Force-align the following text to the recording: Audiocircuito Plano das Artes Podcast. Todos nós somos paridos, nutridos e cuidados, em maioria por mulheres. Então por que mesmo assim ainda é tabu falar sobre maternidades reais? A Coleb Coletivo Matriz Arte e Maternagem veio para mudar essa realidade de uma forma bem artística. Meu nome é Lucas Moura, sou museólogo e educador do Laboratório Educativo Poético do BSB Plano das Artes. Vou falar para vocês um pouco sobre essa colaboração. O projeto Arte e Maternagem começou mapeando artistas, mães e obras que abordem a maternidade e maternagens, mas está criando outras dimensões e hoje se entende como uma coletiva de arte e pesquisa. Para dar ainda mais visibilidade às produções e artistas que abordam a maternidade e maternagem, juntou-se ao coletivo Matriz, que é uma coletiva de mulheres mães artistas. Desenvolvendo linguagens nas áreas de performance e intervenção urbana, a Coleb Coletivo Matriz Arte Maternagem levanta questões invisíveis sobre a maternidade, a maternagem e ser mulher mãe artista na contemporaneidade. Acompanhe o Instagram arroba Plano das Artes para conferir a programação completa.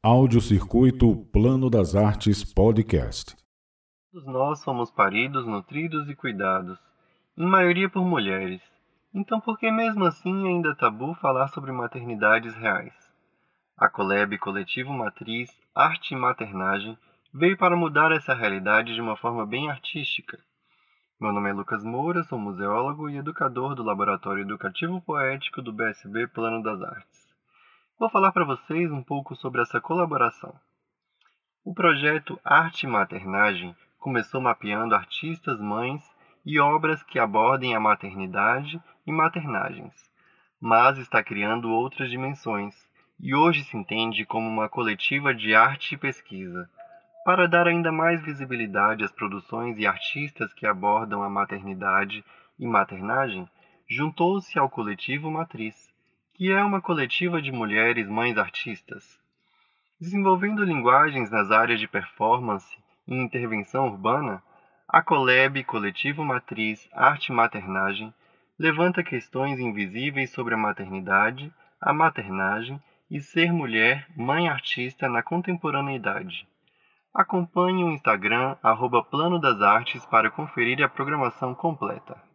Audiocircuito 0.00 1.26
Plano 1.32 1.68
das 1.68 1.96
Artes 1.96 2.44
Podcast. 2.44 3.36
Todos 4.12 4.28
nós 4.28 4.60
somos 4.60 4.92
paridos, 4.92 5.44
nutridos 5.44 6.08
e 6.08 6.14
cuidados, 6.14 6.78
em 7.36 7.44
maioria 7.44 7.90
por 7.90 8.04
mulheres. 8.04 8.62
Então 9.12 9.40
por 9.40 9.58
que 9.58 9.68
mesmo 9.72 10.04
assim 10.04 10.46
ainda 10.46 10.70
é 10.70 10.74
tabu 10.76 11.14
falar 11.14 11.48
sobre 11.48 11.72
maternidades 11.72 12.54
reais? 12.54 12.92
A 13.76 13.88
Coleb 13.88 14.38
Coletivo 14.38 14.92
Matriz 14.92 15.50
Arte 15.74 16.14
e 16.14 16.16
Maternagem 16.16 16.96
veio 17.34 17.58
para 17.58 17.76
mudar 17.76 18.12
essa 18.12 18.34
realidade 18.34 18.94
de 18.94 19.00
uma 19.00 19.16
forma 19.16 19.44
bem 19.44 19.68
artística. 19.68 20.38
Meu 21.20 21.32
nome 21.32 21.50
é 21.50 21.52
Lucas 21.52 21.82
Moura, 21.82 22.22
sou 22.22 22.38
museólogo 22.38 23.10
e 23.10 23.16
educador 23.16 23.74
do 23.74 23.82
Laboratório 23.82 24.42
Educativo 24.42 25.00
Poético 25.00 25.60
do 25.60 25.72
BSB 25.72 26.28
Plano 26.28 26.62
das 26.62 26.80
Artes. 26.82 27.27
Vou 27.98 28.08
falar 28.08 28.30
para 28.30 28.44
vocês 28.44 28.92
um 28.92 29.02
pouco 29.02 29.34
sobre 29.34 29.60
essa 29.60 29.80
colaboração. 29.80 30.54
O 31.64 31.74
projeto 31.74 32.38
Arte 32.44 32.86
e 32.86 32.88
Maternagem 32.88 33.74
começou 33.98 34.40
mapeando 34.40 34.94
artistas, 34.94 35.58
mães 35.60 36.00
e 36.46 36.60
obras 36.60 37.02
que 37.02 37.18
abordem 37.18 37.74
a 37.74 37.80
maternidade 37.80 38.80
e 39.04 39.10
maternagens, 39.10 39.92
mas 40.60 40.96
está 40.96 41.24
criando 41.24 41.72
outras 41.72 42.08
dimensões 42.08 42.76
e 43.18 43.34
hoje 43.34 43.64
se 43.64 43.76
entende 43.76 44.24
como 44.24 44.48
uma 44.48 44.68
coletiva 44.68 45.34
de 45.34 45.52
arte 45.52 45.96
e 45.96 45.98
pesquisa. 45.98 46.70
Para 47.24 47.48
dar 47.48 47.66
ainda 47.66 47.90
mais 47.90 48.22
visibilidade 48.22 49.02
às 49.02 49.10
produções 49.10 49.76
e 49.76 49.88
artistas 49.88 50.52
que 50.54 50.68
abordam 50.68 51.20
a 51.24 51.28
maternidade 51.28 52.24
e 52.60 52.64
maternagem, 52.64 53.48
juntou-se 53.90 54.56
ao 54.56 54.70
coletivo 54.70 55.28
Matriz, 55.32 55.92
que 56.38 56.52
é 56.52 56.62
uma 56.62 56.80
coletiva 56.80 57.42
de 57.42 57.50
mulheres 57.50 58.06
mães 58.06 58.38
artistas. 58.38 59.18
Desenvolvendo 60.00 60.62
linguagens 60.62 61.32
nas 61.32 61.50
áreas 61.50 61.80
de 61.80 61.88
performance 61.88 62.78
e 63.08 63.16
intervenção 63.16 63.88
urbana, 63.88 64.40
a 64.86 65.02
Coleb 65.02 65.64
Coletivo 65.64 66.24
Matriz 66.24 66.88
Arte 66.92 67.32
Maternagem 67.32 68.14
levanta 68.56 69.02
questões 69.02 69.58
invisíveis 69.58 70.30
sobre 70.30 70.54
a 70.54 70.56
maternidade, 70.56 71.52
a 71.80 71.92
maternagem 71.92 72.80
e 73.10 73.20
ser 73.20 73.52
mulher 73.52 74.06
mãe 74.16 74.48
artista 74.48 75.08
na 75.08 75.24
contemporaneidade. 75.24 76.46
Acompanhe 77.12 77.82
o 77.82 77.90
Instagram 77.90 78.56
arroba 78.62 79.02
Plano 79.02 79.40
das 79.40 79.60
Artes 79.60 80.06
para 80.06 80.30
conferir 80.30 80.80
a 80.84 80.88
programação 80.88 81.52
completa. 81.52 82.27